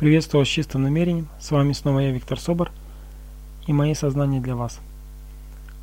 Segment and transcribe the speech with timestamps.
[0.00, 1.28] Приветствую вас с чистым намерением.
[1.38, 2.72] С вами снова я, Виктор Собор,
[3.66, 4.80] и мои сознания для вас.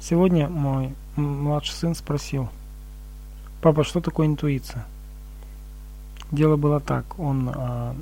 [0.02, 2.50] Сегодня мой младший сын спросил,
[3.62, 4.88] «Папа, что такое интуиция?»
[6.32, 7.96] Дело было так, он а,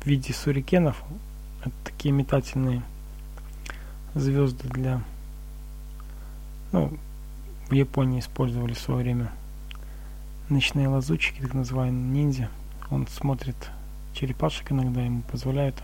[0.00, 1.02] в виде сурикенов,
[1.62, 2.82] это такие метательные
[4.14, 5.02] звезды для,
[6.70, 6.96] ну,
[7.68, 9.32] в Японии использовали в свое время
[10.48, 12.50] ночные лазутчики, так называемые ниндзя.
[12.88, 13.56] Он смотрит
[14.14, 15.82] черепашек иногда ему позволяют.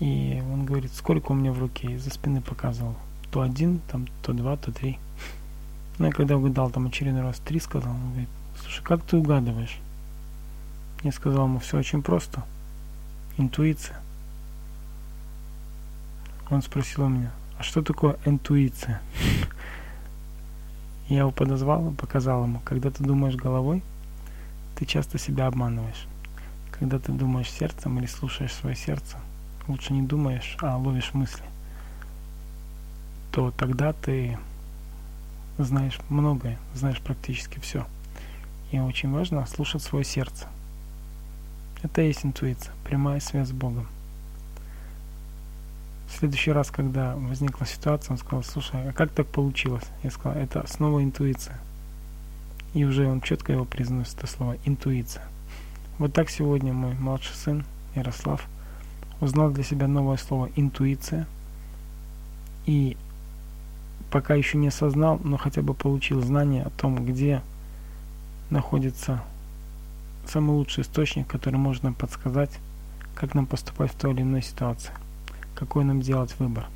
[0.00, 2.96] И он говорит, сколько у меня в руке, из-за спины показывал.
[3.30, 4.98] То один, там, то два, то три.
[5.98, 8.28] Ну, я когда угадал, там очередной раз три сказал, он говорит,
[8.60, 9.78] слушай, как ты угадываешь?
[11.02, 12.42] Я сказал ему, все очень просто.
[13.36, 14.00] Интуиция.
[16.50, 19.00] Он спросил у меня, а что такое интуиция?
[21.08, 23.82] Я его подозвал и показал ему, когда ты думаешь головой,
[24.76, 26.06] ты часто себя обманываешь.
[26.78, 29.16] Когда ты думаешь сердцем или слушаешь свое сердце,
[29.68, 31.44] лучше не думаешь, а ловишь мысли,
[33.30, 34.36] то тогда ты
[35.56, 37.86] знаешь многое, знаешь практически все.
[38.72, 40.48] И очень важно слушать свое сердце.
[41.84, 43.86] Это и есть интуиция, прямая связь с Богом.
[46.08, 49.84] В следующий раз, когда возникла ситуация, он сказал, слушай, а как так получилось?
[50.02, 51.58] Я сказал, это снова интуиция.
[52.72, 55.28] И уже он четко его произносит, это слово интуиция.
[55.98, 57.64] Вот так сегодня мой младший сын
[57.94, 58.44] Ярослав
[59.20, 61.26] узнал для себя новое слово «интуиция»
[62.66, 62.96] и
[64.10, 67.42] пока еще не осознал, но хотя бы получил знание о том, где
[68.50, 69.22] находится
[70.26, 72.50] самый лучший источник, который может нам подсказать,
[73.14, 74.92] как нам поступать в той или иной ситуации,
[75.54, 76.66] какой нам делать выбор.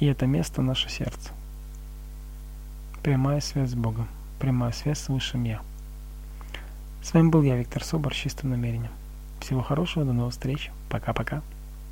[0.00, 1.30] И это место наше сердце.
[3.02, 4.08] Прямая связь с Богом,
[4.38, 5.62] прямая связь с Высшим Я.
[7.06, 8.90] С вами был я, Виктор Собор, с чистым намерением.
[9.38, 10.72] Всего хорошего, до новых встреч.
[10.90, 11.40] Пока-пока.